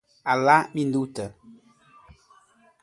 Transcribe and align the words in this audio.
A 0.31 0.33
la 0.47 0.55
minuta 0.77 1.25